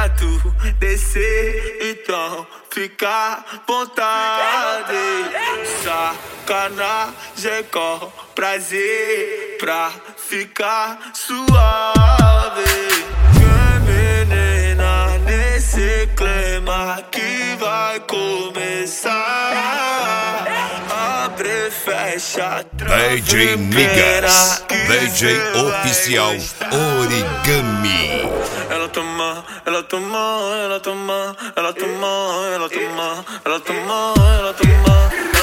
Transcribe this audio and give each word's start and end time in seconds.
pra 0.00 0.08
tu 0.08 0.54
descer, 0.78 1.78
então 1.82 2.46
fica 2.70 3.06
à 3.06 3.44
vontade. 3.66 4.94
Sacanagem 5.82 7.52
é 7.52 7.62
com 7.64 8.10
prazer 8.34 9.58
pra 9.58 9.92
ficar 10.16 11.10
suave. 11.12 12.64
Que 13.34 13.50
menina, 13.90 15.18
nesse 15.18 16.08
clima 16.16 17.02
que 17.10 17.56
vai 17.58 18.00
começar. 18.00 19.19
Deixa 22.20 22.66
DJ 22.76 23.56
Migas, 23.56 24.62
DJ 24.68 25.38
Oficial 25.56 26.36
Origami. 27.00 28.28
Ela 28.68 28.88
toma, 28.90 29.42
ela 29.64 29.82
toma, 29.84 30.52
ela 30.62 30.80
toma, 30.80 31.36
ela 31.56 31.72
toma, 31.72 32.44
ela 32.54 32.68
toma, 32.68 33.24
ela 33.42 33.60
toma, 33.60 34.14
ela 34.38 34.52
toma. 34.52 35.39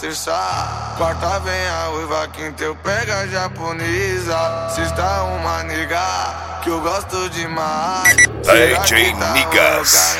Terça, 0.00 0.94
quarta 0.96 1.40
vem 1.40 1.68
a 1.68 1.90
uiva, 1.90 2.26
quinta 2.28 2.64
eu 2.64 2.74
pego 2.74 3.12
a 3.12 3.26
japonesa. 3.26 4.70
Sexta 4.74 5.24
uma 5.24 5.62
nega, 5.62 6.58
que 6.62 6.70
eu 6.70 6.80
gosto 6.80 7.28
demais. 7.28 8.16
DJ 8.16 9.04
Será 9.04 9.18
tá 9.18 9.32
Niggas. 9.34 10.16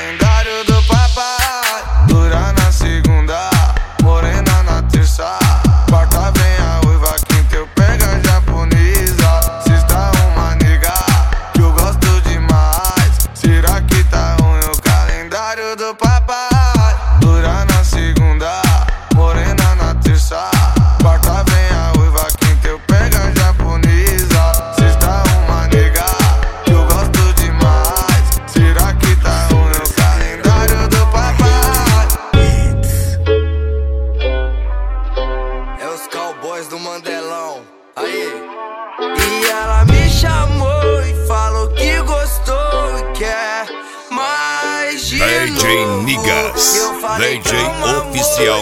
DJ 45.50 45.86
Nigas, 46.05 46.78
DJ 47.18 47.58
Oficial 47.98 48.61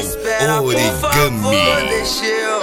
Origami. 0.63 1.41
Favor, 1.43 1.53
deixa 1.87 2.25
eu 2.25 2.61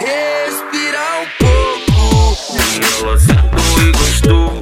respirar 0.00 1.22
um 1.22 1.26
pouco. 1.38 2.34
Se 2.34 3.02
ela 3.02 3.18
sentou 3.18 3.82
e 3.82 3.92
gostou. 3.92 4.57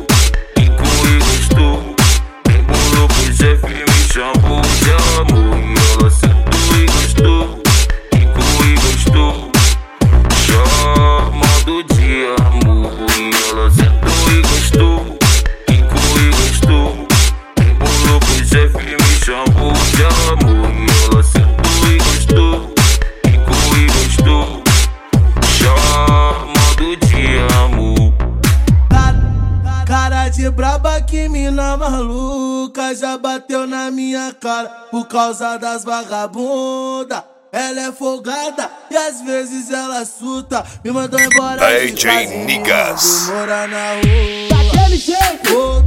de 30.47 30.51
braba 30.51 31.01
que 31.01 31.29
mina 31.29 31.77
maluca 31.77 32.95
já 32.95 33.17
bateu 33.17 33.67
na 33.67 33.91
minha 33.91 34.33
cara 34.39 34.69
por 34.91 35.09
causa 35.09 35.57
das 35.57 35.83
vagabunda. 35.83 37.25
Ela 37.51 37.89
é 37.89 37.93
folgada 37.93 38.71
e 38.91 38.97
às 38.97 39.23
vezes 39.23 39.71
ela 39.71 40.05
surta. 40.05 40.63
Me 40.85 40.91
mandou 40.91 41.19
embora. 41.19 41.81
DJ 41.81 42.45
Nigas. 42.45 43.29
Morar 43.29 43.67
na 43.67 43.95
rua. 43.95 44.65
Daquele 44.71 44.97
jeito. 44.99 45.86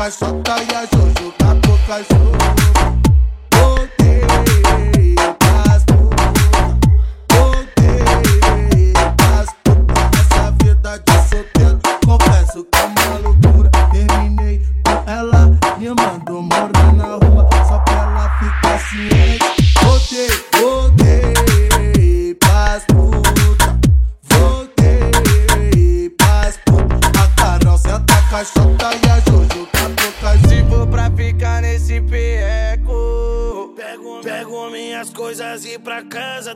fly 0.00 0.08
so, 0.08 0.42
yeah, 0.46 0.86
so 0.86 1.22
you 1.22 1.34
got 1.38 1.62
to 1.62 1.76
fly 1.84 2.02
so. 2.02 2.49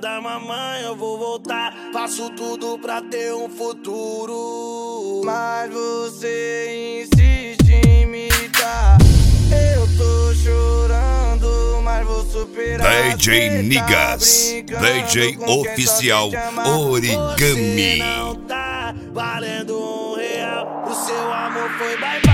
da 0.04 0.20
mamãe, 0.20 0.82
eu 0.82 0.94
vou 0.94 1.18
voltar. 1.18 1.74
Faço 1.90 2.28
tudo 2.28 2.78
pra 2.78 3.00
ter 3.00 3.32
um 3.32 3.48
futuro. 3.48 5.22
Mas 5.24 5.72
você 5.72 7.00
insiste 7.00 7.72
em 7.72 8.04
me 8.04 8.28
dar. 8.50 8.98
Eu 9.50 9.88
tô 9.96 10.34
chorando, 10.34 11.80
mas 11.82 12.06
vou 12.06 12.22
superar. 12.26 13.16
DJ 13.16 13.48
tá 13.48 13.62
Nigas, 13.62 14.52
tá 14.70 14.78
DJ 14.78 15.38
Oficial 15.38 16.28
Origami. 16.66 17.96
Você 17.96 17.96
não 17.96 18.34
tá 18.34 18.94
valendo 19.10 19.74
um 19.74 20.16
real, 20.16 20.84
o 20.86 20.94
seu 20.94 21.32
amor 21.32 21.70
foi 21.78 21.96
bye 21.96 22.20
bye. 22.20 22.33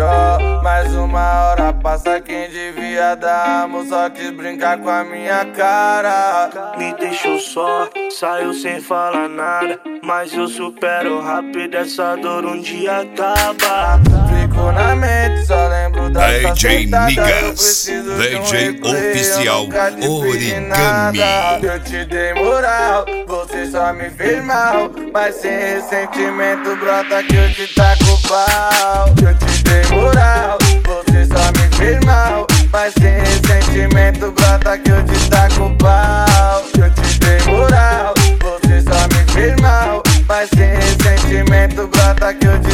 pior. 0.00 0.62
Mais 0.62 0.94
uma 0.94 1.44
hora 1.44 1.72
passa 1.72 2.20
quem 2.20 2.48
devia 2.48 3.14
dar. 3.14 3.64
Amor 3.64 3.84
só 3.86 4.08
quis 4.08 4.30
brincar 4.30 4.78
com 4.78 4.88
a 4.88 5.04
minha 5.04 5.44
cara. 5.44 6.74
Me 6.78 6.94
deixou 6.94 7.38
só, 7.38 7.88
saiu 8.18 8.54
sem 8.54 8.80
falar 8.80 9.28
nada. 9.28 9.78
Mas 10.02 10.32
eu 10.32 10.48
supero 10.48 11.20
rápido 11.20 11.76
essa 11.76 12.16
dor 12.16 12.46
um 12.46 12.60
dia 12.60 13.00
acaba. 13.00 14.00
Fico 14.28 14.72
na 14.72 14.96
mente, 14.96 15.46
só 15.46 15.68
lembro 15.68 16.10
da 16.10 16.26
DJ 16.28 16.86
Niggas, 16.86 17.86
DJ 17.86 18.80
um 18.82 18.90
Oficial 18.90 19.66
Origami. 20.08 21.18
Eu 21.62 21.80
te 21.80 22.04
dei 22.06 22.34
moral, 22.34 23.04
você 23.26 23.66
só 23.66 23.92
me 23.92 24.08
fez 24.10 24.42
mal. 24.44 24.90
Mas 25.12 25.36
sem 25.36 25.58
ressentimento 25.58 26.76
brota 26.76 27.22
que 27.22 27.36
eu 27.36 27.52
te 27.52 27.74
taco 27.74 28.28
pau. 28.28 29.06
Eu 29.22 29.38
te 29.38 29.49
dei 29.70 29.86
moral, 29.96 30.58
você 30.84 31.24
só 31.26 31.52
me 31.52 31.76
fez 31.76 32.04
mal. 32.04 32.46
Mas 32.72 32.92
sem 32.94 33.20
ressentimento 33.20 34.32
brota 34.32 34.76
que 34.78 34.90
eu 34.90 35.04
te 35.04 35.30
taco 35.30 35.74
pau. 35.78 36.64
Eu 36.76 36.90
te 36.92 37.18
dei 37.20 37.40
moral, 37.46 38.14
você 38.40 38.82
só 38.82 39.06
me 39.08 39.32
fez 39.32 39.56
mal. 39.60 40.02
Mas 40.28 40.48
sem 40.50 40.74
ressentimento 40.74 41.88
brota 41.88 42.34
que 42.34 42.46
eu 42.46 42.60
te 42.60 42.69